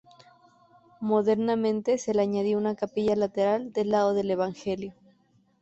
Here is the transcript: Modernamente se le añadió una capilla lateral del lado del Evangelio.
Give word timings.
Modernamente 0.99 1.99
se 1.99 2.15
le 2.15 2.23
añadió 2.23 2.57
una 2.57 2.73
capilla 2.73 3.15
lateral 3.15 3.71
del 3.71 3.89
lado 3.91 4.15
del 4.15 4.31
Evangelio. 4.31 4.95